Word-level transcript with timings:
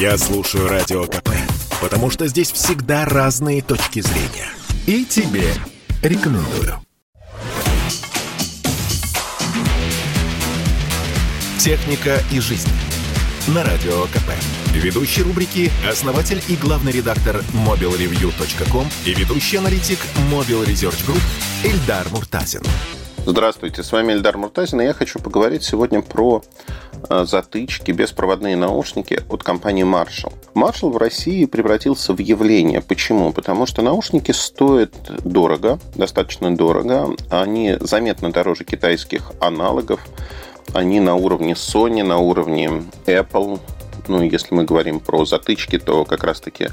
Я 0.00 0.16
слушаю 0.16 0.68
Радио 0.68 1.06
КП, 1.06 1.30
потому 1.80 2.08
что 2.08 2.28
здесь 2.28 2.52
всегда 2.52 3.04
разные 3.04 3.62
точки 3.62 3.98
зрения. 3.98 4.48
И 4.86 5.04
тебе 5.04 5.52
рекомендую. 6.04 6.78
«Техника 11.58 12.20
и 12.30 12.38
жизнь» 12.38 12.70
на 13.48 13.64
Радио 13.64 14.04
КП. 14.04 14.30
Ведущий 14.72 15.22
рубрики– 15.22 15.68
основатель 15.90 16.40
и 16.46 16.54
главный 16.54 16.92
редактор 16.92 17.42
mobilreview.com 17.66 18.86
и 19.04 19.14
ведущий 19.14 19.56
аналитик 19.56 19.98
Mobile 20.30 20.64
Research 20.64 21.04
Group 21.08 21.22
Эльдар 21.64 22.06
Муртазин. 22.10 22.62
Здравствуйте, 23.26 23.82
с 23.82 23.90
вами 23.90 24.12
Эльдар 24.12 24.38
Муртазин, 24.38 24.80
и 24.80 24.84
я 24.84 24.94
хочу 24.94 25.18
поговорить 25.18 25.64
сегодня 25.64 26.02
про 26.02 26.42
затычки, 27.08 27.92
беспроводные 27.92 28.56
наушники 28.56 29.22
от 29.28 29.42
компании 29.42 29.84
Marshall. 29.84 30.32
Marshall 30.54 30.90
в 30.90 30.96
России 30.96 31.44
превратился 31.46 32.12
в 32.12 32.18
явление. 32.18 32.80
Почему? 32.80 33.32
Потому 33.32 33.66
что 33.66 33.82
наушники 33.82 34.32
стоят 34.32 34.94
дорого, 35.24 35.78
достаточно 35.94 36.54
дорого. 36.54 37.14
Они 37.30 37.76
заметно 37.80 38.32
дороже 38.32 38.64
китайских 38.64 39.32
аналогов. 39.40 40.00
Они 40.74 41.00
на 41.00 41.14
уровне 41.14 41.52
Sony, 41.52 42.02
на 42.02 42.18
уровне 42.18 42.84
Apple. 43.06 43.60
Ну, 44.06 44.22
если 44.22 44.54
мы 44.54 44.64
говорим 44.64 45.00
про 45.00 45.24
затычки, 45.24 45.78
то 45.78 46.04
как 46.04 46.24
раз-таки 46.24 46.68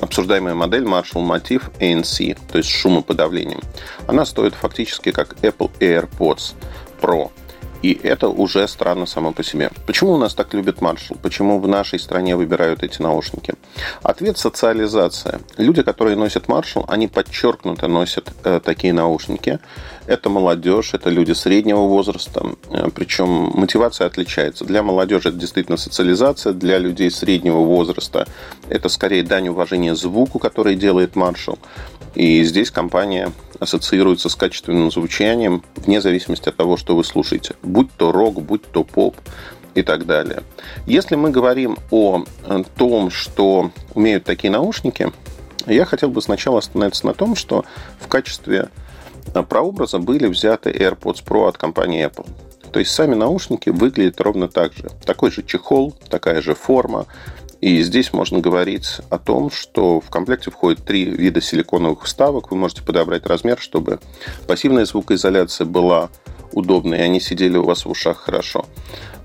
обсуждаемая 0.00 0.54
модель 0.54 0.84
Marshall 0.84 1.24
Motif 1.24 1.70
ANC, 1.78 2.36
то 2.50 2.58
есть 2.58 2.70
с 2.70 2.72
шумоподавлением, 2.72 3.60
она 4.06 4.24
стоит 4.24 4.54
фактически 4.54 5.12
как 5.12 5.34
Apple 5.42 5.70
AirPods 5.78 6.54
Pro– 7.00 7.30
и 7.82 7.98
это 8.02 8.28
уже 8.28 8.66
странно 8.68 9.06
само 9.06 9.32
по 9.32 9.42
себе. 9.42 9.70
Почему 9.86 10.12
у 10.12 10.16
нас 10.16 10.34
так 10.34 10.54
любят 10.54 10.78
Marshall? 10.78 11.18
Почему 11.20 11.58
в 11.58 11.68
нашей 11.68 11.98
стране 11.98 12.36
выбирают 12.36 12.82
эти 12.82 13.02
наушники? 13.02 13.54
Ответ– 14.02 14.38
социализация. 14.38 15.40
Люди, 15.56 15.82
которые 15.82 16.16
носят 16.16 16.46
Marshall, 16.46 16.84
они 16.88 17.08
подчеркнуто 17.08 17.88
носят 17.88 18.32
э, 18.44 18.60
такие 18.64 18.92
наушники. 18.92 19.58
Это 20.06 20.30
молодежь, 20.30 20.94
это 20.94 21.10
люди 21.10 21.32
среднего 21.32 21.80
возраста. 21.80 22.46
Э, 22.70 22.88
причем 22.94 23.50
мотивация 23.54 24.06
отличается. 24.06 24.64
Для 24.64 24.82
молодежи 24.82 25.30
это 25.30 25.38
действительно 25.38 25.76
социализация, 25.76 26.52
для 26.52 26.78
людей 26.78 27.10
среднего 27.10 27.58
возраста 27.58 28.26
это 28.68 28.88
скорее 28.88 29.22
дань 29.22 29.48
уважения 29.48 29.94
звуку, 29.94 30.38
который 30.38 30.76
делает 30.76 31.14
Marshall. 31.14 31.58
И 32.14 32.44
здесь 32.44 32.70
компания 32.70 33.32
ассоциируется 33.62 34.28
с 34.28 34.34
качественным 34.34 34.90
звучанием 34.90 35.62
вне 35.76 36.00
зависимости 36.00 36.48
от 36.48 36.56
того, 36.56 36.76
что 36.76 36.96
вы 36.96 37.04
слушаете. 37.04 37.54
Будь 37.62 37.92
то 37.96 38.10
рок, 38.10 38.42
будь 38.42 38.62
то 38.62 38.82
поп 38.82 39.16
и 39.74 39.82
так 39.82 40.04
далее. 40.04 40.42
Если 40.84 41.14
мы 41.14 41.30
говорим 41.30 41.78
о 41.92 42.24
э, 42.44 42.64
том, 42.76 43.10
что 43.10 43.70
умеют 43.94 44.24
такие 44.24 44.50
наушники, 44.50 45.12
я 45.66 45.84
хотел 45.84 46.10
бы 46.10 46.20
сначала 46.20 46.58
остановиться 46.58 47.06
на 47.06 47.14
том, 47.14 47.36
что 47.36 47.64
в 48.00 48.08
качестве 48.08 48.68
э, 49.32 49.42
прообраза 49.44 49.98
были 49.98 50.26
взяты 50.26 50.70
AirPods 50.70 51.24
Pro 51.24 51.48
от 51.48 51.56
компании 51.56 52.04
Apple. 52.04 52.28
То 52.72 52.80
есть 52.80 52.90
сами 52.90 53.14
наушники 53.14 53.68
выглядят 53.68 54.20
ровно 54.20 54.48
так 54.48 54.72
же. 54.72 54.90
Такой 55.04 55.30
же 55.30 55.44
чехол, 55.44 55.94
такая 56.08 56.42
же 56.42 56.54
форма, 56.54 57.06
и 57.62 57.80
здесь 57.82 58.12
можно 58.12 58.40
говорить 58.40 58.98
о 59.08 59.18
том, 59.18 59.52
что 59.52 60.00
в 60.00 60.10
комплекте 60.10 60.50
входит 60.50 60.84
три 60.84 61.04
вида 61.04 61.40
силиконовых 61.40 62.02
вставок. 62.02 62.50
Вы 62.50 62.56
можете 62.56 62.82
подобрать 62.82 63.24
размер, 63.24 63.60
чтобы 63.60 64.00
пассивная 64.48 64.84
звукоизоляция 64.84 65.64
была 65.64 66.10
удобной, 66.52 66.98
и 66.98 67.02
они 67.02 67.20
сидели 67.20 67.56
у 67.56 67.62
вас 67.62 67.84
в 67.84 67.90
ушах 67.90 68.18
хорошо. 68.18 68.66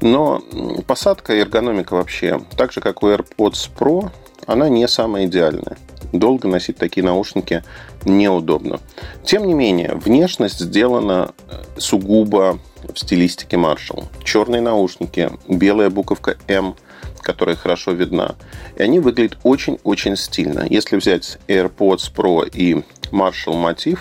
Но 0.01 0.43
посадка 0.85 1.33
и 1.33 1.39
эргономика 1.39 1.95
вообще, 1.95 2.39
так 2.55 2.71
же 2.71 2.79
как 2.79 3.01
у 3.01 3.07
AirPods 3.07 3.71
Pro, 3.75 4.11
она 4.45 4.69
не 4.69 4.87
самая 4.87 5.25
идеальная. 5.25 5.77
Долго 6.13 6.47
носить 6.47 6.77
такие 6.77 7.03
наушники 7.03 7.63
неудобно. 8.05 8.79
Тем 9.25 9.47
не 9.47 9.55
менее, 9.55 9.95
внешность 9.95 10.59
сделана 10.59 11.31
э, 11.49 11.79
сугубо 11.79 12.59
в 12.83 12.99
стилистике 12.99 13.57
Marshall. 13.57 14.05
Черные 14.23 14.61
наушники, 14.61 15.31
белая 15.49 15.89
буковка 15.89 16.37
M– 16.47 16.75
которая 17.27 17.57
хорошо 17.57 17.91
видна. 17.91 18.35
И 18.77 18.81
они 18.81 19.01
выглядят 19.01 19.37
очень-очень 19.43 20.15
стильно. 20.15 20.65
Если 20.69 20.95
взять 20.95 21.37
AirPods 21.49 22.09
Pro 22.15 22.49
и 22.49 22.85
Marshall 23.11 23.61
Motif, 23.61 23.99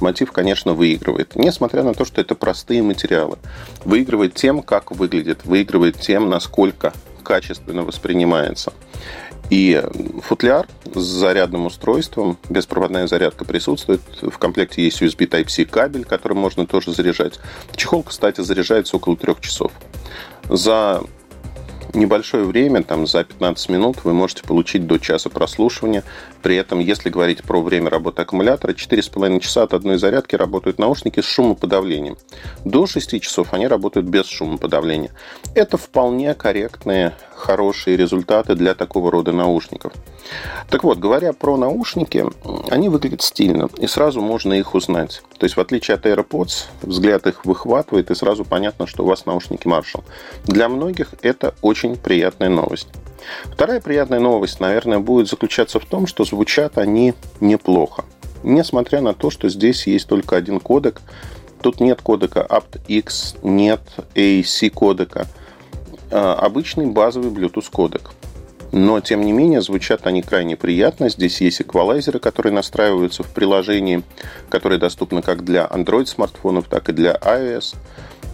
Мотив, 0.00 0.32
конечно, 0.32 0.74
выигрывает. 0.74 1.34
Несмотря 1.34 1.82
на 1.82 1.94
то, 1.94 2.04
что 2.04 2.20
это 2.20 2.34
простые 2.34 2.82
материалы. 2.82 3.38
Выигрывает 3.86 4.34
тем, 4.34 4.62
как 4.62 4.92
выглядит. 4.92 5.46
Выигрывает 5.46 5.98
тем, 5.98 6.28
насколько 6.28 6.92
качественно 7.24 7.84
воспринимается. 7.84 8.74
И 9.48 9.82
футляр 10.22 10.68
с 10.94 11.00
зарядным 11.00 11.66
устройством, 11.66 12.36
беспроводная 12.50 13.06
зарядка 13.06 13.46
присутствует. 13.46 14.02
В 14.20 14.36
комплекте 14.36 14.84
есть 14.84 15.00
USB 15.00 15.26
Type-C 15.26 15.64
кабель, 15.64 16.04
который 16.04 16.34
можно 16.34 16.66
тоже 16.66 16.92
заряжать. 16.92 17.40
Чехол, 17.74 18.02
кстати, 18.02 18.42
заряжается 18.42 18.96
около 18.96 19.16
трех 19.16 19.40
часов. 19.40 19.72
За 20.50 21.02
небольшое 21.94 22.44
время, 22.44 22.82
там 22.82 23.06
за 23.06 23.24
15 23.24 23.68
минут 23.68 24.04
вы 24.04 24.12
можете 24.12 24.42
получить 24.42 24.86
до 24.86 24.98
часа 24.98 25.30
прослушивания. 25.30 26.04
При 26.42 26.56
этом, 26.56 26.78
если 26.78 27.10
говорить 27.10 27.42
про 27.42 27.60
время 27.62 27.90
работы 27.90 28.22
аккумулятора, 28.22 28.72
4,5 28.72 29.40
часа 29.40 29.62
от 29.64 29.74
одной 29.74 29.98
зарядки 29.98 30.36
работают 30.36 30.78
наушники 30.78 31.20
с 31.20 31.24
шумоподавлением. 31.24 32.16
До 32.64 32.86
6 32.86 33.20
часов 33.20 33.52
они 33.52 33.66
работают 33.66 34.06
без 34.06 34.26
шумоподавления. 34.26 35.10
Это 35.54 35.76
вполне 35.76 36.34
корректные, 36.34 37.14
хорошие 37.34 37.96
результаты 37.96 38.54
для 38.54 38.74
такого 38.74 39.10
рода 39.10 39.32
наушников. 39.32 39.92
Так 40.68 40.84
вот, 40.84 40.98
говоря 40.98 41.32
про 41.32 41.56
наушники, 41.56 42.24
они 42.70 42.88
выглядят 42.88 43.22
стильно, 43.22 43.68
и 43.78 43.86
сразу 43.86 44.20
можно 44.20 44.52
их 44.52 44.74
узнать. 44.74 45.22
То 45.38 45.44
есть, 45.44 45.56
в 45.56 45.60
отличие 45.60 45.94
от 45.94 46.06
AirPods, 46.06 46.66
взгляд 46.82 47.26
их 47.26 47.44
выхватывает, 47.44 48.10
и 48.10 48.14
сразу 48.14 48.44
понятно, 48.44 48.86
что 48.86 49.04
у 49.04 49.06
вас 49.06 49.26
наушники 49.26 49.66
Marshall. 49.66 50.04
Для 50.44 50.68
многих 50.68 51.14
это 51.22 51.54
очень 51.62 51.96
приятная 51.96 52.48
новость. 52.48 52.88
Вторая 53.52 53.80
приятная 53.80 54.20
новость, 54.20 54.60
наверное, 54.60 54.98
будет 54.98 55.28
заключаться 55.28 55.80
в 55.80 55.84
том, 55.84 56.06
что 56.06 56.24
звучат 56.24 56.78
они 56.78 57.14
неплохо. 57.40 58.04
Несмотря 58.42 59.00
на 59.00 59.14
то, 59.14 59.30
что 59.30 59.48
здесь 59.48 59.86
есть 59.86 60.06
только 60.06 60.36
один 60.36 60.60
кодек, 60.60 61.00
тут 61.60 61.80
нет 61.80 62.00
кодека 62.02 62.46
aptX, 62.48 63.38
нет 63.42 63.80
AAC 64.14 64.70
кодека, 64.70 65.26
а, 66.10 66.34
обычный 66.34 66.86
базовый 66.86 67.30
Bluetooth 67.30 67.70
кодек. 67.70 68.10
Но, 68.70 69.00
тем 69.00 69.22
не 69.22 69.32
менее, 69.32 69.62
звучат 69.62 70.06
они 70.06 70.22
крайне 70.22 70.56
приятно. 70.56 71.08
Здесь 71.08 71.40
есть 71.40 71.62
эквалайзеры, 71.62 72.18
которые 72.18 72.52
настраиваются 72.52 73.22
в 73.22 73.28
приложении, 73.28 74.02
которые 74.50 74.78
доступны 74.78 75.22
как 75.22 75.44
для 75.44 75.64
Android 75.64 76.06
смартфонов, 76.06 76.66
так 76.68 76.88
и 76.88 76.92
для 76.92 77.14
iOS. 77.14 77.76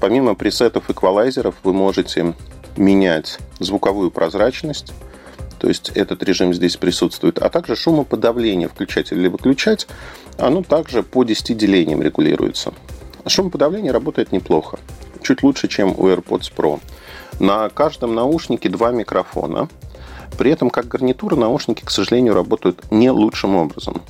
Помимо 0.00 0.34
пресетов 0.34 0.90
эквалайзеров 0.90 1.54
вы 1.62 1.72
можете 1.72 2.34
менять 2.76 3.38
звуковую 3.60 4.10
прозрачность, 4.10 4.92
то 5.58 5.68
есть 5.68 5.90
этот 5.94 6.22
режим 6.22 6.52
здесь 6.52 6.76
присутствует, 6.76 7.38
а 7.38 7.48
также 7.48 7.76
шумоподавление 7.76 8.68
включать 8.68 9.12
или 9.12 9.28
выключать, 9.28 9.86
оно 10.36 10.62
также 10.62 11.02
по 11.02 11.24
10 11.24 11.56
делениям 11.56 12.02
регулируется. 12.02 12.74
Шумоподавление 13.26 13.92
работает 13.92 14.32
неплохо, 14.32 14.78
чуть 15.22 15.42
лучше, 15.42 15.68
чем 15.68 15.92
у 15.92 16.08
AirPods 16.08 16.52
Pro. 16.54 16.80
На 17.40 17.68
каждом 17.70 18.14
наушнике 18.14 18.68
два 18.68 18.92
микрофона. 18.92 19.68
При 20.38 20.50
этом, 20.50 20.70
как 20.70 20.88
гарнитура, 20.88 21.36
наушники, 21.36 21.84
к 21.84 21.90
сожалению, 21.90 22.34
работают 22.34 22.90
не 22.90 23.10
лучшим 23.10 23.56
образом. 23.56 24.02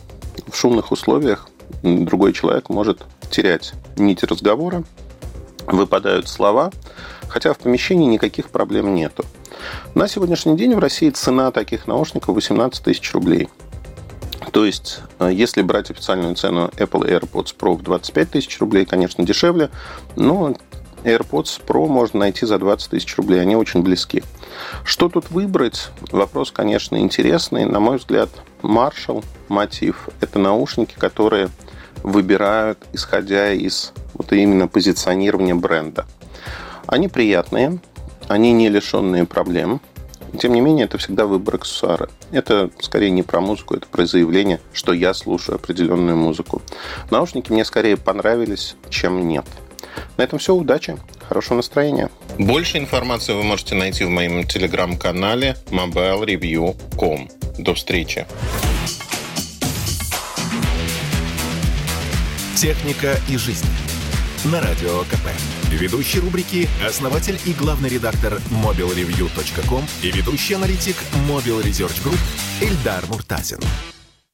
В 0.49 0.57
шумных 0.57 0.93
условиях 0.93 1.49
другой 1.83 2.33
человек 2.33 2.69
может 2.69 3.05
терять 3.31 3.75
нить 3.97 4.23
разговора, 4.23 4.85
выпадают 5.67 6.29
слова, 6.29 6.71
хотя 7.29 7.53
в 7.53 7.59
помещении 7.59 8.07
никаких 8.07 8.51
проблем 8.51 8.95
нету. 8.95 9.25
На 9.95 10.09
сегодняшний 10.09 10.57
день 10.57 10.75
в 10.75 10.79
России 10.79 11.11
цена 11.11 11.51
таких 11.51 11.87
наушников 11.87 12.35
18 12.35 12.83
тысяч 12.83 13.13
рублей. 13.13 13.49
То 14.53 14.65
есть, 14.65 15.01
э, 15.19 15.31
если 15.33 15.63
брать 15.63 15.91
официальную 15.91 16.35
цену 16.35 16.71
Apple 16.77 17.09
AirPods 17.09 17.57
Pro 17.59 17.75
в 17.77 17.83
25 17.83 18.31
тысяч 18.31 18.59
рублей, 18.61 18.85
конечно, 18.85 19.25
дешевле, 19.25 19.71
но 20.17 20.55
AirPods 21.03 21.61
Pro 21.67 21.87
можно 21.87 22.21
найти 22.21 22.47
за 22.47 22.59
20 22.59 22.91
тысяч 22.91 23.17
рублей, 23.17 23.41
они 23.41 23.57
очень 23.57 23.83
близки. 23.83 24.23
Что 24.85 25.09
тут 25.09 25.31
выбрать? 25.31 25.91
Вопрос, 26.11 26.51
конечно, 26.51 26.97
интересный. 26.97 27.65
На 27.67 27.81
мой 27.81 27.99
взгляд, 27.99 28.31
Marshall 28.63 29.25
мотив– 29.49 30.09
это 30.21 30.39
наушники, 30.39 30.95
которые 30.99 31.49
выбирают, 32.03 32.79
исходя 32.93 33.53
из 33.53 33.93
вот 34.15 34.33
именно 34.33 34.69
позиционирования 34.69 35.55
бренда. 35.55 36.07
Они 36.87 37.09
приятные, 37.09 37.79
они 38.29 38.53
не 38.53 38.69
лишенные 38.69 39.25
проблем. 39.25 39.81
Тем 40.39 40.53
не 40.53 40.61
менее, 40.61 40.87
это 40.87 40.99
всегда 40.99 41.27
выбор 41.27 41.57
аксессуара. 41.57 42.11
Это 42.33 42.71
скорее 42.81 43.11
не 43.11 43.23
про 43.23 43.41
музыку, 43.41 43.75
это 43.75 43.87
про 43.87 44.05
заявление, 44.05 44.61
что 44.73 44.93
я 44.93 45.15
слушаю 45.15 45.57
определенную 45.57 46.17
музыку. 46.17 46.61
Наушники 47.11 47.53
мне 47.53 47.65
скорее 47.65 47.97
понравились, 47.97 48.77
чем 48.91 49.29
нет. 49.29 49.45
На 50.17 50.23
этом 50.23 50.39
все. 50.39 50.55
Удачи. 50.55 50.97
Хорошего 51.29 51.57
настроения. 51.57 52.11
Больше 52.39 52.79
информации 52.79 53.33
вы 53.33 53.43
можете 53.43 53.75
найти 53.75 54.05
в 54.05 54.11
моем 54.11 54.45
телеграм-канале 54.47 55.57
mobilereview.com. 55.67 57.29
До 57.59 57.75
встречи. 57.75 58.27
Техника 62.57 63.17
и 63.29 63.37
жизнь. 63.37 63.67
На 64.45 64.61
радио 64.61 65.01
КП. 65.05 65.29
Ведущий 65.71 66.21
рубрики– 66.21 66.69
основатель 66.87 67.39
и 67.47 67.53
главный 67.53 67.89
редактор 67.89 68.35
mobilreview.com 68.51 69.85
и 70.03 70.11
ведущий 70.11 70.55
аналитик 70.55 70.97
Mobile 71.29 71.63
Research 71.65 72.03
Group 72.05 72.19
Эльдар 72.61 73.05
Муртазин. 73.09 73.59